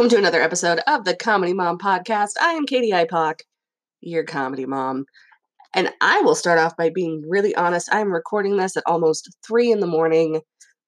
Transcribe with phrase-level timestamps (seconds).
[0.00, 2.30] Welcome to another episode of the Comedy Mom Podcast.
[2.40, 3.40] I am Katie Ipock,
[4.00, 5.04] your comedy mom.
[5.74, 7.90] And I will start off by being really honest.
[7.92, 10.40] I'm recording this at almost three in the morning.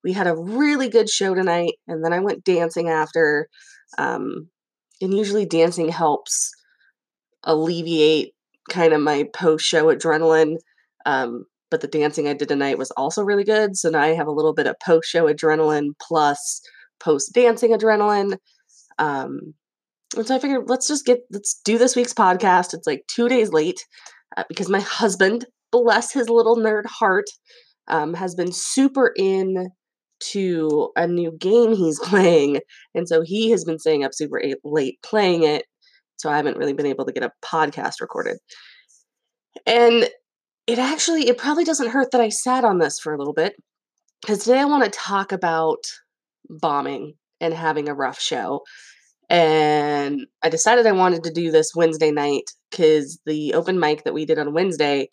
[0.03, 3.49] We had a really good show tonight, and then I went dancing after.
[3.99, 4.49] Um,
[4.99, 6.49] and usually, dancing helps
[7.43, 8.33] alleviate
[8.71, 10.55] kind of my post show adrenaline.
[11.05, 13.77] Um, but the dancing I did tonight was also really good.
[13.77, 16.61] So now I have a little bit of post show adrenaline plus
[16.99, 18.37] post dancing adrenaline.
[18.99, 19.53] Um,
[20.15, 22.73] and so I figured let's just get let's do this week's podcast.
[22.73, 23.85] It's like two days late
[24.37, 27.25] uh, because my husband, bless his little nerd heart,
[27.87, 29.69] um, has been super in
[30.31, 32.59] to a new game he's playing,
[32.93, 35.65] and so he has been staying up super late playing it.
[36.17, 38.37] So I haven't really been able to get a podcast recorded.
[39.65, 40.09] And
[40.67, 43.55] it actually it probably doesn't hurt that I sat on this for a little bit
[44.21, 45.79] because today I want to talk about
[46.49, 48.61] bombing and having a rough show.
[49.29, 54.13] And I decided I wanted to do this Wednesday night because the open mic that
[54.13, 55.09] we did on Wednesday,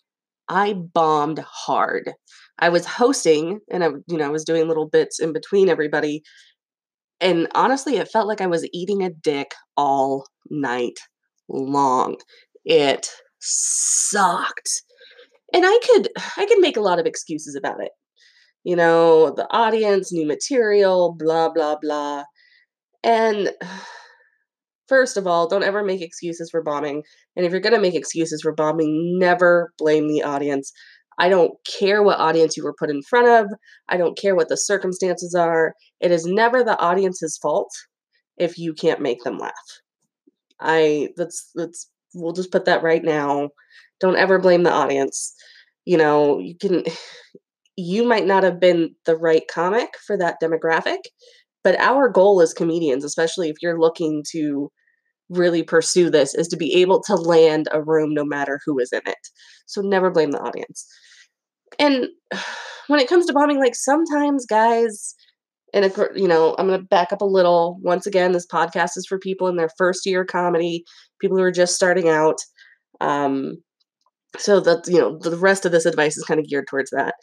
[0.47, 2.11] I bombed hard.
[2.59, 6.23] I was hosting and I, you know, I was doing little bits in between everybody.
[7.19, 10.99] And honestly, it felt like I was eating a dick all night
[11.49, 12.17] long.
[12.63, 14.83] It sucked.
[15.53, 17.91] And I could I could make a lot of excuses about it.
[18.63, 22.23] You know, the audience, new material, blah blah blah.
[23.03, 23.51] And
[24.87, 27.03] first of all, don't ever make excuses for bombing.
[27.35, 30.71] And if you're going to make excuses for bombing, never blame the audience.
[31.17, 33.47] I don't care what audience you were put in front of.
[33.89, 35.73] I don't care what the circumstances are.
[35.99, 37.71] It is never the audience's fault
[38.37, 39.53] if you can't make them laugh.
[40.59, 43.49] I that's that's we'll just put that right now.
[43.99, 45.33] Don't ever blame the audience.
[45.85, 46.83] You know, you can
[47.81, 50.99] you might not have been the right comic for that demographic,
[51.63, 54.71] but our goal as comedians, especially if you're looking to
[55.29, 58.91] really pursue this, is to be able to land a room no matter who is
[58.91, 59.17] in it.
[59.65, 60.85] So never blame the audience.
[61.79, 62.07] And
[62.87, 65.15] when it comes to bombing, like sometimes guys,
[65.73, 67.79] and you know, I'm going to back up a little.
[67.81, 70.83] Once again, this podcast is for people in their first year comedy,
[71.21, 72.39] people who are just starting out.
[72.99, 73.63] Um,
[74.37, 77.15] so that you know, the rest of this advice is kind of geared towards that.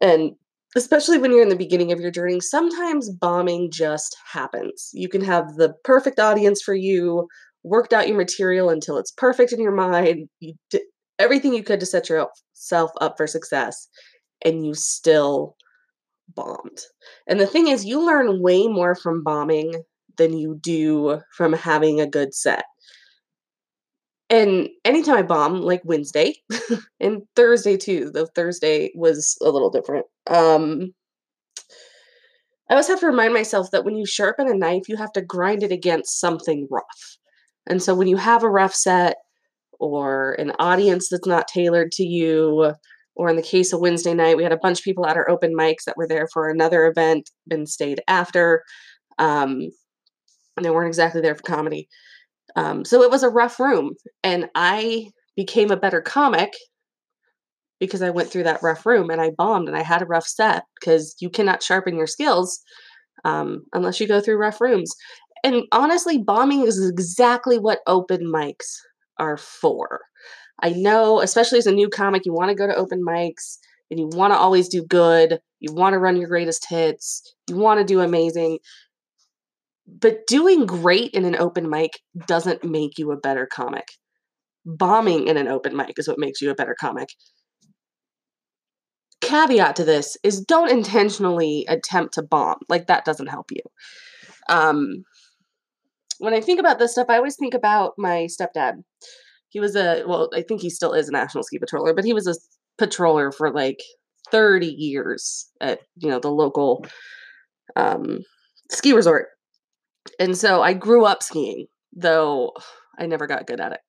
[0.00, 0.32] And
[0.76, 4.90] especially when you're in the beginning of your journey, sometimes bombing just happens.
[4.92, 7.28] You can have the perfect audience for you,
[7.64, 10.82] worked out your material until it's perfect in your mind, you did
[11.18, 13.88] everything you could to set yourself up for success,
[14.44, 15.56] and you still
[16.34, 16.78] bombed.
[17.26, 19.72] And the thing is, you learn way more from bombing
[20.18, 22.64] than you do from having a good set.
[24.28, 26.34] And anytime I bomb, like Wednesday
[27.00, 30.06] and Thursday too, though Thursday was a little different.
[30.28, 30.92] Um,
[32.68, 35.22] I always have to remind myself that when you sharpen a knife, you have to
[35.22, 37.18] grind it against something rough.
[37.68, 39.16] And so when you have a rough set
[39.78, 42.72] or an audience that's not tailored to you,
[43.14, 45.28] or in the case of Wednesday night, we had a bunch of people at our
[45.30, 48.62] open mics that were there for another event and stayed after.
[49.18, 49.68] Um,
[50.56, 51.88] and they weren't exactly there for comedy.
[52.56, 53.94] Um, so it was a rough room.
[54.24, 56.54] And I became a better comic
[57.78, 60.26] because I went through that rough room and I bombed and I had a rough
[60.26, 62.58] set because you cannot sharpen your skills
[63.24, 64.94] um, unless you go through rough rooms.
[65.44, 68.76] And honestly, bombing is exactly what open mics
[69.18, 70.00] are for.
[70.62, 73.58] I know, especially as a new comic, you want to go to open mics
[73.90, 75.38] and you want to always do good.
[75.60, 77.34] You want to run your greatest hits.
[77.48, 78.58] You want to do amazing.
[79.86, 83.88] But doing great in an open mic doesn't make you a better comic.
[84.64, 87.08] Bombing in an open mic is what makes you a better comic.
[89.20, 92.58] Caveat to this is don't intentionally attempt to bomb.
[92.68, 93.62] Like that doesn't help you.
[94.48, 95.04] Um,
[96.18, 98.82] when I think about this stuff, I always think about my stepdad.
[99.48, 102.12] He was a well, I think he still is a national ski patroller, but he
[102.12, 102.34] was a
[102.82, 103.80] patroller for like
[104.30, 106.84] 30 years at you know the local
[107.76, 108.18] um,
[108.70, 109.28] ski resort
[110.18, 112.52] and so I grew up skiing, though
[112.98, 113.80] I never got good at it.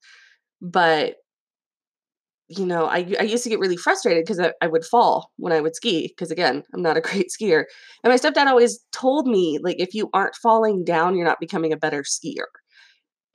[0.61, 1.15] But
[2.49, 5.51] you know, I I used to get really frustrated because I, I would fall when
[5.51, 7.65] I would ski because again, I'm not a great skier.
[8.03, 11.73] And my stepdad always told me like if you aren't falling down, you're not becoming
[11.73, 12.45] a better skier.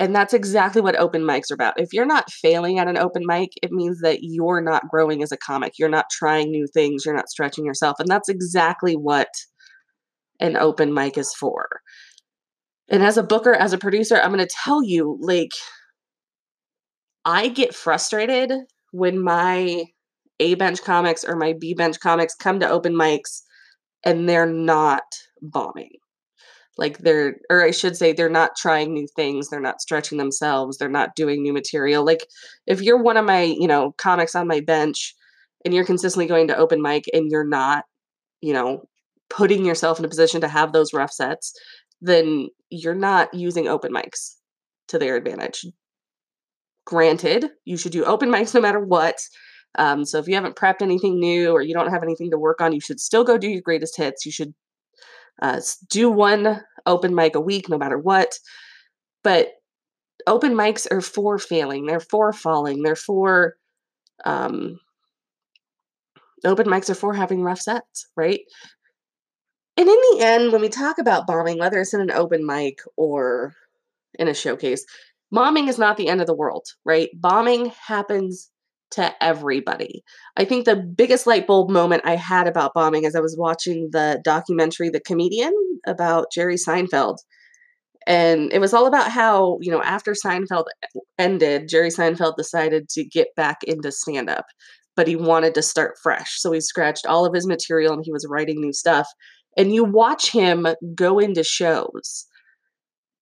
[0.00, 1.78] And that's exactly what open mics are about.
[1.78, 5.30] If you're not failing at an open mic, it means that you're not growing as
[5.30, 5.74] a comic.
[5.78, 7.04] You're not trying new things.
[7.04, 8.00] You're not stretching yourself.
[8.00, 9.28] And that's exactly what
[10.40, 11.81] an open mic is for.
[12.88, 15.52] And as a booker, as a producer, I'm going to tell you like,
[17.24, 18.52] I get frustrated
[18.92, 19.84] when my
[20.40, 23.42] A bench comics or my B bench comics come to open mics
[24.04, 25.04] and they're not
[25.40, 25.90] bombing.
[26.78, 30.78] like they're or i should say they're not trying new things they're not stretching themselves
[30.78, 32.26] they're not doing new material like
[32.66, 35.14] if you're one of my you know comics on my bench
[35.64, 37.84] and you're consistently going to open mic and you're not
[38.40, 38.82] you know
[39.30, 41.52] putting yourself in a position to have those rough sets
[42.02, 44.34] then you're not using open mics
[44.88, 45.64] to their advantage
[46.84, 49.16] granted you should do open mics no matter what
[49.78, 52.60] um, so if you haven't prepped anything new or you don't have anything to work
[52.60, 54.52] on you should still go do your greatest hits you should
[55.40, 58.38] uh, do one open mic a week, no matter what.
[59.22, 59.48] But
[60.26, 61.86] open mics are for failing.
[61.86, 62.82] They're for falling.
[62.82, 63.56] They're for
[64.24, 64.78] um,
[66.44, 68.40] open mics are for having rough sets, right?
[69.76, 72.80] And in the end, when we talk about bombing, whether it's in an open mic
[72.96, 73.54] or
[74.18, 74.84] in a showcase,
[75.30, 77.08] bombing is not the end of the world, right?
[77.14, 78.50] Bombing happens
[78.92, 80.04] to everybody.
[80.36, 83.88] I think the biggest light bulb moment I had about bombing as I was watching
[83.90, 85.54] the documentary The Comedian
[85.86, 87.16] about Jerry Seinfeld.
[88.06, 90.66] And it was all about how, you know, after Seinfeld
[91.18, 94.44] ended, Jerry Seinfeld decided to get back into stand up,
[94.96, 96.40] but he wanted to start fresh.
[96.40, 99.08] So he scratched all of his material and he was writing new stuff.
[99.56, 102.26] And you watch him go into shows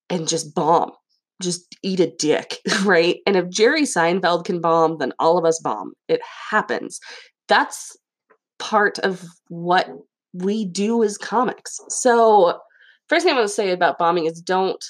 [0.09, 0.93] and just bomb
[1.41, 3.19] just eat a dick, right?
[3.27, 5.95] And if Jerry Seinfeld can bomb, then all of us bomb.
[6.09, 7.01] It happens.
[7.49, 7.97] That's
[8.59, 9.89] part of what
[10.33, 11.81] we do as comics.
[11.89, 12.61] So,
[13.09, 14.83] first thing I want to say about bombing is don't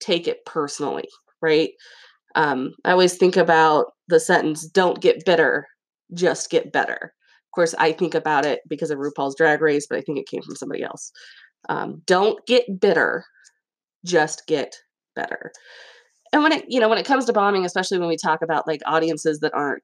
[0.00, 1.08] take it personally,
[1.40, 1.70] right?
[2.34, 5.66] Um, I always think about the sentence, don't get bitter,
[6.12, 7.12] just get better.
[7.56, 10.42] Course, I think about it because of RuPaul's Drag Race, but I think it came
[10.42, 11.10] from somebody else.
[11.70, 13.24] Um, don't get bitter,
[14.04, 14.76] just get
[15.14, 15.52] better.
[16.34, 18.66] And when it, you know, when it comes to bombing, especially when we talk about
[18.66, 19.82] like audiences that aren't,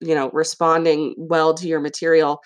[0.00, 2.40] you know, responding well to your material,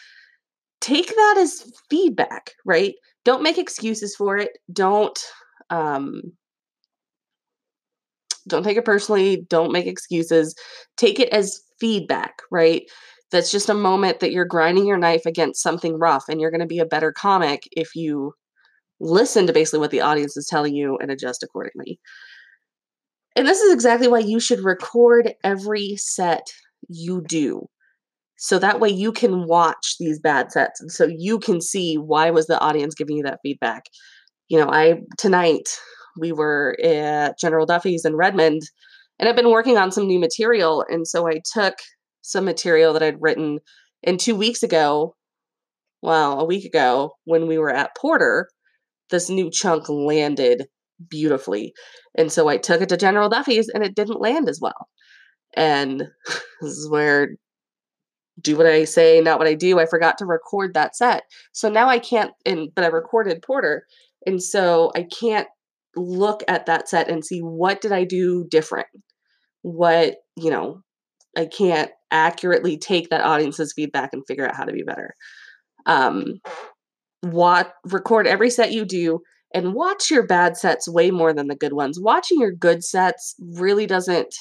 [0.81, 2.95] take that as feedback, right?
[3.25, 4.59] Don't make excuses for it.
[4.73, 5.17] Don't
[5.71, 6.23] um
[8.49, 10.57] don't take it personally, don't make excuses.
[10.97, 12.83] Take it as feedback, right?
[13.31, 16.61] That's just a moment that you're grinding your knife against something rough and you're going
[16.61, 18.33] to be a better comic if you
[19.01, 22.01] listen to basically what the audience is telling you and adjust accordingly.
[23.37, 26.53] And this is exactly why you should record every set
[26.89, 27.69] you do.
[28.37, 32.31] So that way you can watch these bad sets and so you can see why
[32.31, 33.85] was the audience giving you that feedback.
[34.49, 35.69] You know, I tonight
[36.19, 38.63] we were at General Duffy's in Redmond
[39.19, 41.75] and I've been working on some new material and so I took
[42.29, 43.61] some material that I'd written
[44.03, 45.17] And 2 weeks ago,
[46.03, 48.49] well, a week ago when we were at Porter
[49.11, 50.67] this new chunk landed
[51.09, 51.73] beautifully.
[52.17, 54.89] And so I took it to General Duffy's and it didn't land as well.
[55.57, 56.01] And
[56.61, 57.31] this is where
[58.41, 59.81] do what I say, not what I do.
[59.81, 61.25] I forgot to record that set.
[61.53, 63.85] So now I can't and but I recorded Porter.
[64.27, 65.49] And so I can't
[65.97, 68.87] look at that set and see what did I do different?
[69.63, 70.83] What, you know,
[71.37, 75.15] I can't accurately take that audience's feedback and figure out how to be better.
[75.87, 76.41] Um
[77.23, 79.21] watch record every set you do
[79.55, 81.99] and watch your bad sets way more than the good ones.
[82.01, 84.35] Watching your good sets really doesn't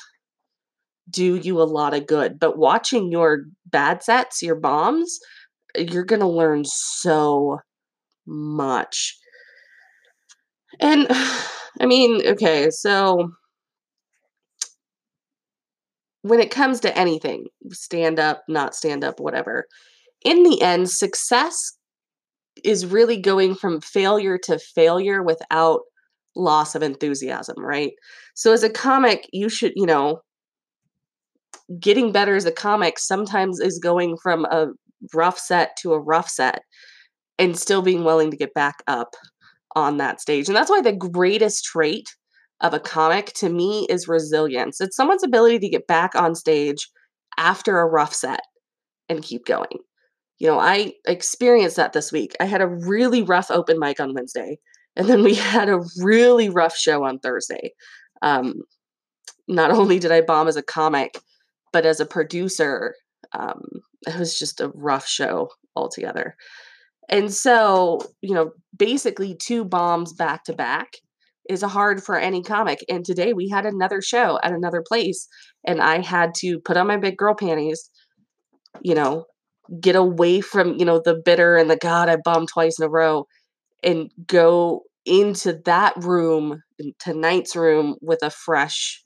[1.10, 5.20] do you a lot of good, but watching your bad sets, your bombs,
[5.78, 7.60] you're going to learn so
[8.26, 9.18] much.
[10.80, 11.08] And
[11.80, 13.32] I mean, okay, so
[16.28, 19.66] when it comes to anything, stand up, not stand up, whatever,
[20.24, 21.74] in the end, success
[22.64, 25.82] is really going from failure to failure without
[26.36, 27.94] loss of enthusiasm, right?
[28.36, 30.22] So as a comic, you should, you know,
[31.80, 34.68] getting better as a comic sometimes is going from a
[35.14, 36.62] rough set to a rough set
[37.38, 39.16] and still being willing to get back up
[39.76, 40.48] on that stage.
[40.48, 42.16] And that's why the greatest trait
[42.62, 44.82] of a comic to me is resilience.
[44.82, 46.90] It's someone's ability to get back on stage
[47.38, 48.42] after a rough set
[49.10, 49.80] and keep going
[50.40, 52.36] you know, I experienced that this week.
[52.40, 54.60] I had a really rough open mic on Wednesday,
[54.96, 57.74] and then we had a really rough show on Thursday.
[58.22, 58.62] Um,
[59.48, 61.20] not only did I bomb as a comic,
[61.74, 62.96] but as a producer,
[63.34, 63.64] um,
[64.06, 66.36] it was just a rough show altogether.
[67.10, 70.98] And so, you know, basically two bombs back to back
[71.50, 72.84] is hard for any comic.
[72.90, 75.28] And today we had another show at another place,
[75.66, 77.90] and I had to put on my big girl panties,
[78.82, 79.26] you know,
[79.82, 82.90] get away from you know the bitter and the god i bombed twice in a
[82.90, 83.26] row
[83.84, 86.62] and go into that room
[87.00, 89.02] tonight's room with a fresh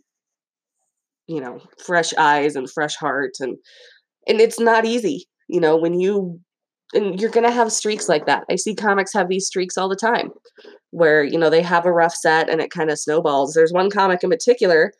[1.28, 3.58] you know fresh eyes and fresh heart and
[4.28, 6.40] and it's not easy you know when you
[6.94, 9.96] and you're gonna have streaks like that i see comics have these streaks all the
[9.96, 10.32] time
[10.92, 13.54] where, you know, they have a rough set and it kind of snowballs.
[13.54, 14.94] There's one comic in particular,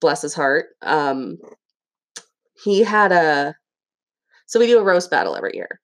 [0.00, 0.66] bless his heart.
[0.82, 1.38] Um,
[2.62, 3.54] he had a,
[4.46, 5.80] so we do a roast battle every year.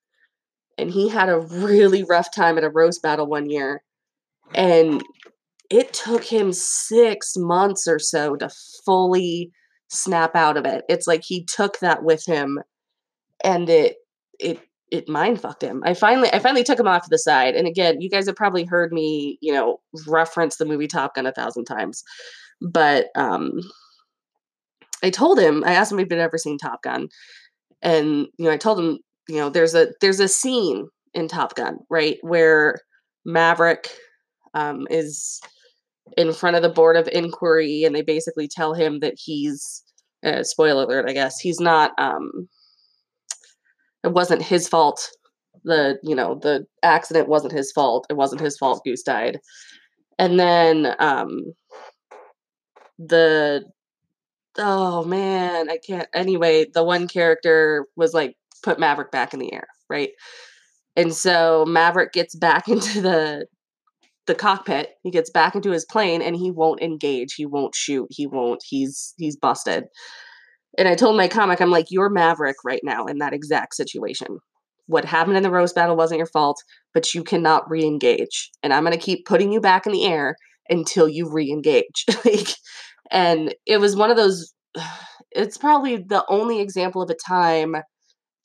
[0.79, 3.83] And he had a really rough time at a roast battle one year.
[4.55, 5.03] And
[5.71, 8.51] it took him six months or so to
[8.85, 9.51] fully
[9.89, 10.85] snap out of it.
[10.89, 12.61] It's like he took that with him
[13.43, 13.97] and it
[14.39, 15.83] it it mind fucked him.
[15.85, 17.55] I finally I finally took him off to the side.
[17.55, 21.27] And again, you guys have probably heard me, you know, reference the movie Top Gun
[21.27, 22.05] a thousand times.
[22.61, 23.61] But um
[25.03, 27.09] I told him, I asked him if he'd ever seen Top Gun.
[27.83, 31.55] And, you know, I told him, you know, there's a there's a scene in Top
[31.55, 32.77] Gun, right, where
[33.25, 33.91] Maverick
[34.55, 35.41] um is
[36.17, 39.83] in front of the board of inquiry and they basically tell him that he's
[40.25, 42.49] uh, spoiler alert, I guess, he's not um
[44.07, 45.11] it wasn't his fault.
[45.65, 48.07] The you know the accident wasn't his fault.
[48.09, 48.83] It wasn't his fault.
[48.85, 49.41] Goose died,
[50.19, 51.55] and then um,
[52.99, 53.65] the
[54.59, 56.09] oh man, I can't.
[56.15, 60.11] Anyway, the one character was like put Maverick back in the air, right?
[60.95, 63.47] And so Maverick gets back into the
[64.27, 64.91] the cockpit.
[65.03, 67.35] He gets back into his plane and he won't engage.
[67.35, 68.07] He won't shoot.
[68.11, 68.63] He won't.
[68.65, 69.85] He's he's busted.
[70.79, 74.39] And I told my comic, I'm like, you're Maverick right now in that exact situation.
[74.87, 76.63] What happened in the roast battle wasn't your fault,
[76.95, 78.51] but you cannot re engage.
[78.63, 80.37] And I'm going to keep putting you back in the air
[80.69, 82.05] until you re engage.
[82.25, 82.49] like,
[83.11, 84.53] and it was one of those,
[85.33, 87.77] it's probably the only example of a time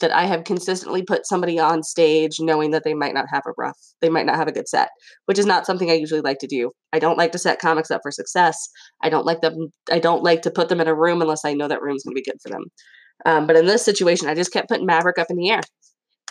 [0.02, 3.54] that I have consistently put somebody on stage knowing that they might not have a
[3.58, 4.90] rough, they might not have a good set,
[5.26, 6.72] which is not something I usually like to do.
[6.94, 8.58] I don't like to set comics up for success.
[9.02, 9.70] I don't like them.
[9.90, 12.12] I don't like to put them in a room unless I know that room's to
[12.12, 12.64] be good for them.
[13.26, 15.62] Um, but in this situation, I just kept putting Maverick up in the air.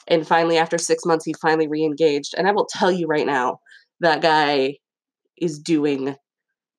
[0.08, 2.34] And finally, after six months, he finally re-engaged.
[2.36, 3.58] And I will tell you right now,
[4.00, 4.76] that guy
[5.36, 6.16] is doing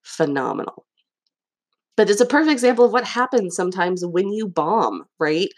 [0.04, 0.86] phenomenal.
[1.96, 5.50] But it's a perfect example of what happens sometimes when you bomb, right?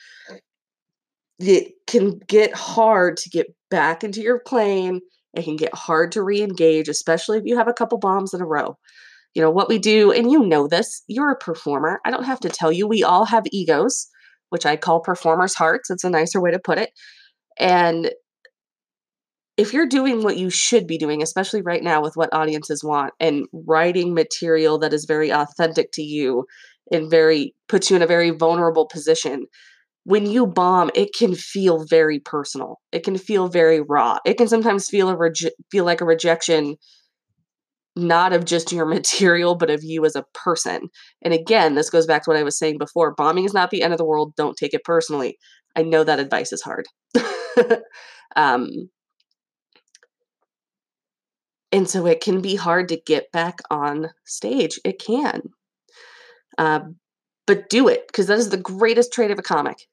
[1.48, 5.02] It can get hard to get back into your plane.
[5.34, 8.42] It can get hard to re engage, especially if you have a couple bombs in
[8.42, 8.78] a row.
[9.34, 12.00] You know, what we do, and you know this, you're a performer.
[12.06, 14.08] I don't have to tell you, we all have egos,
[14.50, 15.90] which I call performers' hearts.
[15.90, 16.92] It's a nicer way to put it.
[17.60, 18.12] And
[19.58, 23.14] if you're doing what you should be doing, especially right now with what audiences want,
[23.20, 26.46] and writing material that is very authentic to you
[26.92, 29.46] and very puts you in a very vulnerable position,
[30.06, 32.80] when you bomb, it can feel very personal.
[32.92, 34.18] It can feel very raw.
[34.26, 36.76] It can sometimes feel a reje- feel like a rejection
[37.96, 40.90] not of just your material but of you as a person.
[41.22, 43.14] And again, this goes back to what I was saying before.
[43.16, 44.34] Bombing is not the end of the world.
[44.36, 45.38] Don't take it personally.
[45.76, 46.86] I know that advice is hard.
[48.36, 48.90] um
[51.72, 54.80] and so it can be hard to get back on stage.
[54.86, 55.42] It can.
[56.58, 56.82] Uh,
[57.48, 59.88] but do it because that is the greatest trait of a comic.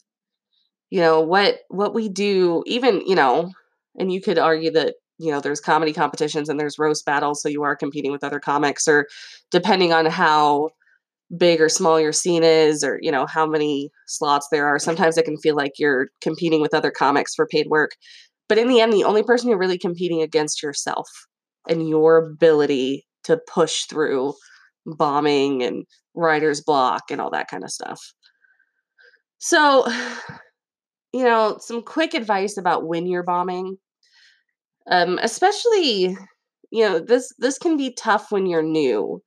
[0.90, 3.52] You know what what we do even you know
[3.99, 7.49] and you could argue that you know there's comedy competitions and there's roast battles so
[7.49, 9.07] you are competing with other comics or
[9.50, 10.71] depending on how
[11.37, 15.16] big or small your scene is or you know how many slots there are sometimes
[15.16, 17.92] it can feel like you're competing with other comics for paid work.
[18.49, 21.09] But in the end the only person you're really competing against yourself
[21.69, 24.35] and your ability to push through
[24.97, 28.12] bombing and writer's block and all that kind of stuff
[29.38, 29.87] so
[31.12, 33.76] you know, some quick advice about when you're bombing.
[34.90, 36.16] Um, especially,
[36.70, 39.23] you know, this this can be tough when you're new.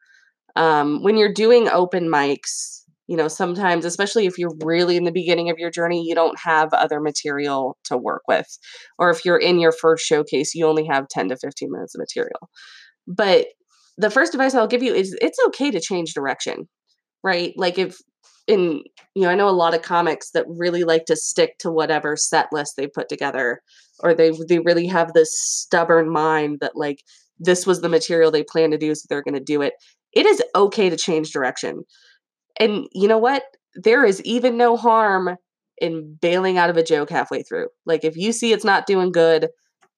[0.56, 5.12] Um, when you're doing open mics, you know, sometimes, especially if you're really in the
[5.12, 8.58] beginning of your journey, you don't have other material to work with.
[9.00, 12.00] Or if you're in your first showcase, you only have 10 to 15 minutes of
[12.00, 12.50] material.
[13.08, 13.48] But
[13.98, 16.68] the first advice I'll give you is it's okay to change direction,
[17.24, 17.54] right?
[17.58, 17.98] Like if
[18.48, 18.84] in
[19.16, 22.16] you know, I know a lot of comics that really like to stick to whatever
[22.16, 23.62] set list they put together,
[24.00, 27.04] or they they really have this stubborn mind that like
[27.40, 29.74] this was the material they plan to do, so they're going to do it.
[30.14, 31.84] It is okay to change direction,
[32.60, 33.44] and you know what?
[33.76, 35.38] There is even no harm
[35.80, 37.68] in bailing out of a joke halfway through.
[37.86, 39.50] Like if you see it's not doing good,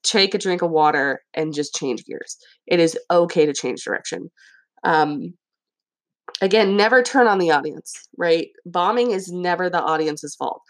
[0.05, 2.37] take a drink of water and just change gears.
[2.67, 4.29] It is okay to change direction.
[4.83, 5.33] Um,
[6.41, 8.47] again, never turn on the audience, right?
[8.65, 10.61] Bombing is never the audience's fault.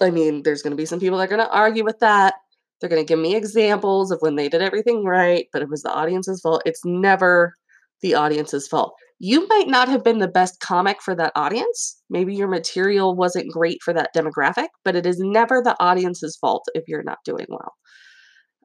[0.00, 2.34] I mean, there's going to be some people that are going to argue with that.
[2.80, 5.82] They're going to give me examples of when they did everything right, but it was
[5.82, 6.62] the audience's fault.
[6.64, 7.54] It's never
[8.02, 8.94] the audience's fault.
[9.18, 12.00] You might not have been the best comic for that audience.
[12.08, 16.66] Maybe your material wasn't great for that demographic, but it is never the audience's fault
[16.74, 17.72] if you're not doing well.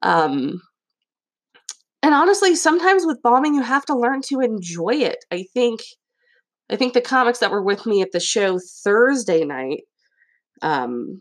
[0.04, 0.62] Um,
[2.04, 5.24] and honestly, sometimes with bombing, you have to learn to enjoy it.
[5.32, 5.80] I think,
[6.70, 9.84] I think the comics that were with me at the show Thursday night,
[10.62, 11.20] um,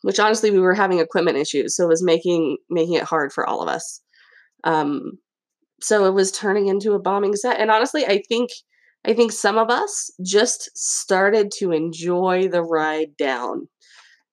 [0.00, 3.46] which honestly we were having equipment issues, so it was making making it hard for
[3.46, 4.00] all of us.
[4.64, 5.12] Um,
[5.80, 8.50] so it was turning into a bombing set, and honestly, I think
[9.04, 13.68] I think some of us just started to enjoy the ride down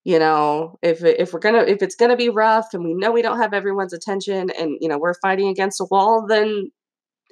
[0.10, 3.22] you know if if we're gonna if it's gonna be rough and we know we
[3.22, 6.72] don't have everyone's attention and you know we're fighting against a wall then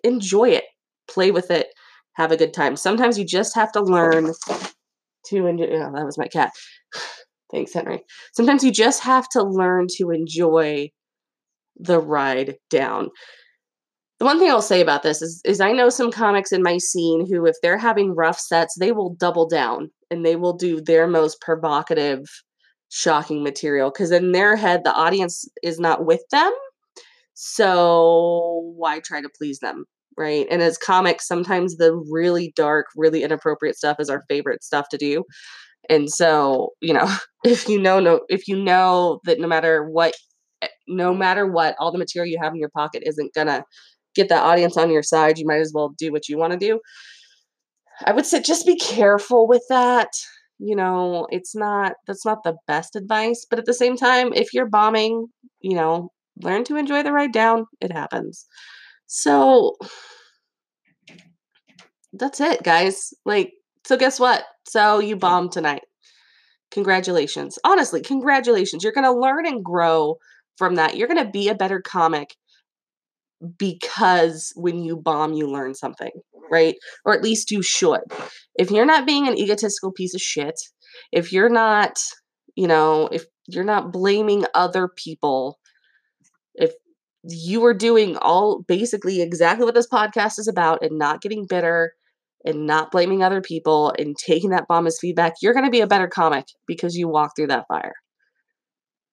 [0.03, 0.65] enjoy it
[1.07, 1.67] play with it
[2.17, 2.75] have a good time.
[2.75, 4.33] Sometimes you just have to learn
[5.27, 6.51] to enjoy oh, that was my cat.
[7.51, 8.03] Thanks henry.
[8.33, 10.89] Sometimes you just have to learn to enjoy
[11.77, 13.09] the ride down.
[14.19, 16.79] The one thing I'll say about this is, is I know some comics in my
[16.79, 20.81] scene who, if they're having rough sets, they will double down and they will do
[20.81, 22.25] their most provocative
[22.89, 26.51] shocking material because in their head the audience is not with them
[27.33, 29.85] so why try to please them
[30.17, 30.47] right?
[30.49, 34.97] And as comics sometimes the really dark really inappropriate stuff is our favorite stuff to
[34.97, 35.23] do.
[35.89, 37.07] And so you know
[37.45, 40.15] if you know no if you know that no matter what
[40.61, 43.63] eh, no matter what all the material you have in your pocket isn't gonna
[44.15, 46.59] get the audience on your side you might as well do what you want to
[46.59, 46.79] do.
[48.05, 50.09] I would say just be careful with that
[50.59, 54.53] you know, it's not that's not the best advice, but at the same time, if
[54.53, 55.27] you're bombing,
[55.61, 56.11] you know,
[56.41, 57.65] learn to enjoy the ride down.
[57.81, 58.45] It happens.
[59.07, 59.77] So
[62.13, 63.13] that's it, guys.
[63.25, 63.53] Like,
[63.85, 64.43] so guess what?
[64.67, 65.83] So you bombed tonight.
[66.71, 67.57] Congratulations.
[67.63, 68.83] Honestly, congratulations.
[68.83, 70.17] You're going to learn and grow
[70.57, 70.97] from that.
[70.97, 72.35] You're going to be a better comic
[73.57, 76.11] because when you bomb, you learn something,
[76.51, 76.75] right?
[77.05, 78.01] Or at least you should.
[78.55, 80.59] If you're not being an egotistical piece of shit,
[81.11, 81.99] if you're not,
[82.55, 85.59] you know, if you're not blaming other people,
[86.55, 86.73] if
[87.23, 91.93] you are doing all basically exactly what this podcast is about and not getting bitter
[92.45, 95.81] and not blaming other people and taking that bomb as feedback, you're going to be
[95.81, 97.93] a better comic because you walk through that fire.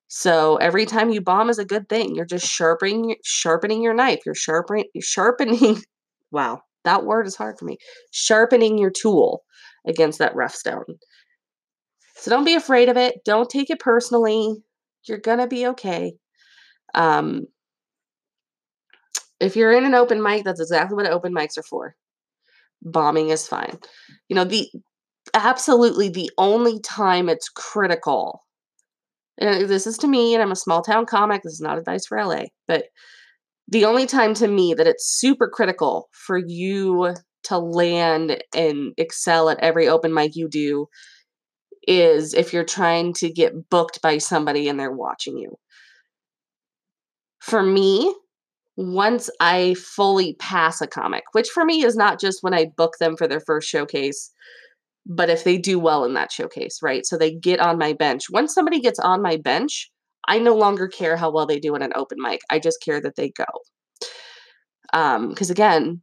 [0.07, 2.15] So every time you bomb is a good thing.
[2.15, 4.19] You're just sharpening sharpening your knife.
[4.25, 5.81] You're sharpening sharpening
[6.31, 7.77] wow, that word is hard for me.
[8.11, 9.43] Sharpening your tool
[9.87, 10.85] against that rough stone.
[12.17, 13.23] So don't be afraid of it.
[13.25, 14.55] Don't take it personally.
[15.07, 16.13] You're going to be okay.
[16.93, 17.47] Um
[19.39, 21.95] if you're in an open mic, that's exactly what open mics are for.
[22.81, 23.79] Bombing is fine.
[24.29, 24.69] You know, the
[25.33, 28.44] absolutely the only time it's critical
[29.37, 31.43] and this is to me, and I'm a small town comic.
[31.43, 32.85] This is not advice for LA, but
[33.67, 39.49] the only time to me that it's super critical for you to land and excel
[39.49, 40.87] at every open mic you do
[41.87, 45.55] is if you're trying to get booked by somebody and they're watching you.
[47.39, 48.13] For me,
[48.77, 52.93] once I fully pass a comic, which for me is not just when I book
[52.99, 54.31] them for their first showcase,
[55.05, 57.05] but if they do well in that showcase, right?
[57.05, 58.23] So they get on my bench.
[58.31, 59.91] Once somebody gets on my bench,
[60.27, 62.41] I no longer care how well they do in an open mic.
[62.49, 63.45] I just care that they go.
[64.93, 66.01] Um, because again,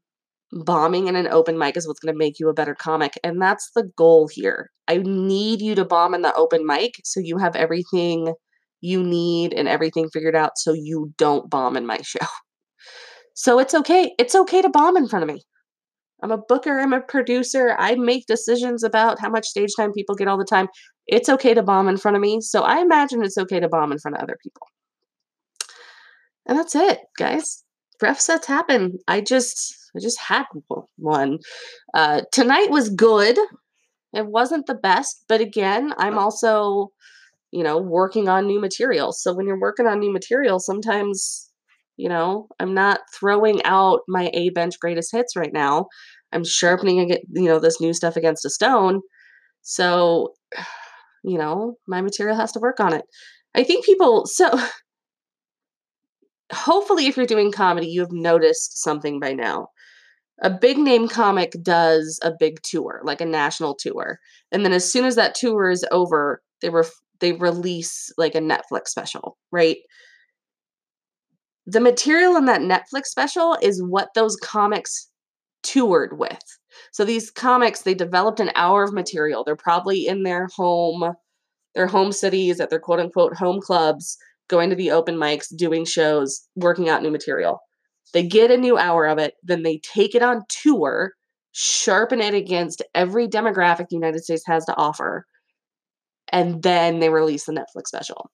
[0.53, 3.41] bombing in an open mic is what's going to make you a better comic, and
[3.41, 4.71] that's the goal here.
[4.87, 8.35] I need you to bomb in the open mic so you have everything
[8.81, 12.27] you need and everything figured out so you don't bomb in my show.
[13.35, 14.13] So it's okay.
[14.19, 15.43] It's okay to bomb in front of me.
[16.23, 17.75] I'm a booker, I'm a producer.
[17.79, 20.69] I make decisions about how much stage time people get all the time.
[21.07, 22.41] It's okay to bomb in front of me.
[22.41, 24.67] So I imagine it's okay to bomb in front of other people.
[26.47, 27.65] And that's it, guys.
[28.01, 28.99] Rough sets happen.
[29.07, 30.45] I just I just had
[30.97, 31.39] one.
[31.95, 33.39] Uh, tonight was good.
[34.13, 36.93] It wasn't the best, but again, I'm also,
[37.51, 39.13] you know, working on new material.
[39.13, 41.52] So when you're working on new material, sometimes
[42.03, 45.87] you know, I'm not throwing out my A bench greatest hits right now.
[46.33, 49.03] I'm sharpening you know this new stuff against a stone.
[49.61, 50.35] So,
[51.23, 53.05] you know, my material has to work on it.
[53.55, 54.51] I think people so
[56.53, 59.69] hopefully if you're doing comedy, you have noticed something by now.
[60.43, 64.19] A big name comic does a big tour, like a national tour.
[64.51, 66.87] And then as soon as that tour is over, they were
[67.21, 69.77] they release like a Netflix special, right?
[71.67, 75.09] The material in that Netflix special is what those comics
[75.63, 76.43] toured with.
[76.91, 79.45] So these comics, they developed an hour of material.
[79.45, 81.15] They're probably in their home,
[81.75, 84.17] their home cities, at their quote unquote home clubs,
[84.49, 87.61] going to the open mics, doing shows, working out new material.
[88.13, 91.13] They get a new hour of it, then they take it on tour,
[91.53, 95.27] sharpen it against every demographic the United States has to offer,
[96.31, 98.31] and then they release the Netflix special.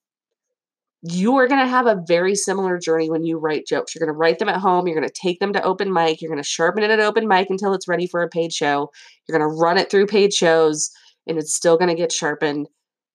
[1.03, 3.95] You are going to have a very similar journey when you write jokes.
[3.95, 4.87] You're going to write them at home.
[4.87, 6.21] You're going to take them to open mic.
[6.21, 8.91] You're going to sharpen it at open mic until it's ready for a paid show.
[9.27, 10.91] You're going to run it through paid shows
[11.27, 12.67] and it's still going to get sharpened.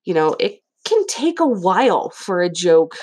[0.05, 2.95] You know, it can take a while for a joke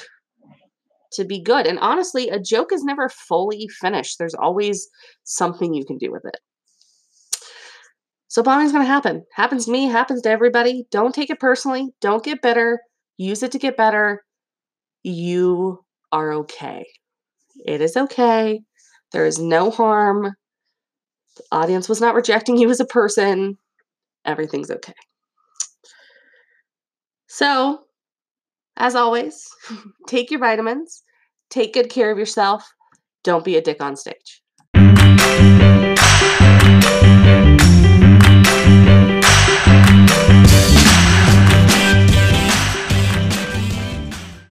[1.13, 1.67] to be good.
[1.67, 4.19] And honestly, a joke is never fully finished.
[4.19, 4.89] There's always
[5.25, 6.39] something you can do with it.
[8.29, 9.25] So bombing's going to happen.
[9.35, 10.87] Happens to me, happens to everybody.
[10.93, 11.89] Don't take it personally.
[12.01, 12.79] Don't get bitter.
[13.19, 14.23] Use it to get better.
[15.03, 16.87] You are okay.
[17.65, 18.63] It is okay.
[19.13, 20.35] There is no harm.
[21.37, 23.59] The audience was not rejecting you as a person.
[24.25, 24.95] Everything's okay.
[27.29, 27.87] So,
[28.77, 29.49] as always,
[30.09, 31.03] take your vitamins,
[31.51, 32.73] take good care of yourself.
[33.25, 34.40] Don't be a dick on stage.